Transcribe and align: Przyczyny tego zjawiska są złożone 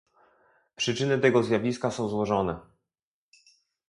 Przyczyny 0.75 1.19
tego 1.19 1.43
zjawiska 1.43 1.91
są 1.91 2.09
złożone 2.09 2.59